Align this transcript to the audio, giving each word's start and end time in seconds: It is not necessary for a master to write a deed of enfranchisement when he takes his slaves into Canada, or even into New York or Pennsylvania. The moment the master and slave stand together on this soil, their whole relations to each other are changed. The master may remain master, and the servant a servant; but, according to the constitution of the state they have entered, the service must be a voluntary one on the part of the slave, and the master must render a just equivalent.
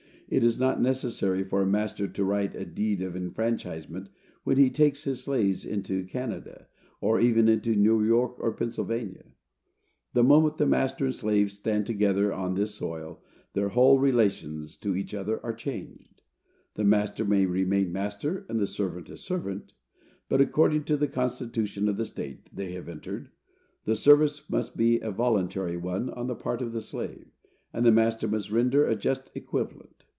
It 0.29 0.45
is 0.45 0.57
not 0.57 0.81
necessary 0.81 1.43
for 1.43 1.61
a 1.61 1.65
master 1.67 2.07
to 2.07 2.23
write 2.23 2.55
a 2.55 2.63
deed 2.65 3.01
of 3.01 3.17
enfranchisement 3.17 4.07
when 4.45 4.55
he 4.57 4.69
takes 4.69 5.03
his 5.03 5.21
slaves 5.21 5.65
into 5.65 6.05
Canada, 6.05 6.67
or 7.01 7.19
even 7.19 7.49
into 7.49 7.75
New 7.75 8.01
York 8.01 8.37
or 8.39 8.53
Pennsylvania. 8.53 9.25
The 10.13 10.23
moment 10.23 10.55
the 10.57 10.65
master 10.65 11.03
and 11.07 11.13
slave 11.13 11.51
stand 11.51 11.85
together 11.85 12.31
on 12.31 12.53
this 12.53 12.73
soil, 12.75 13.21
their 13.51 13.67
whole 13.67 13.99
relations 13.99 14.77
to 14.77 14.95
each 14.95 15.13
other 15.13 15.45
are 15.45 15.51
changed. 15.51 16.21
The 16.75 16.85
master 16.85 17.25
may 17.25 17.45
remain 17.45 17.91
master, 17.91 18.45
and 18.47 18.57
the 18.57 18.67
servant 18.67 19.09
a 19.09 19.17
servant; 19.17 19.73
but, 20.29 20.39
according 20.39 20.85
to 20.85 20.95
the 20.95 21.09
constitution 21.09 21.89
of 21.89 21.97
the 21.97 22.05
state 22.05 22.49
they 22.55 22.71
have 22.71 22.87
entered, 22.87 23.31
the 23.83 23.97
service 23.97 24.49
must 24.49 24.77
be 24.77 25.01
a 25.01 25.11
voluntary 25.11 25.75
one 25.75 26.09
on 26.09 26.27
the 26.27 26.35
part 26.35 26.61
of 26.61 26.71
the 26.71 26.79
slave, 26.81 27.27
and 27.73 27.85
the 27.85 27.91
master 27.91 28.29
must 28.29 28.49
render 28.49 28.85
a 28.87 28.95
just 28.95 29.29
equivalent. 29.35 30.05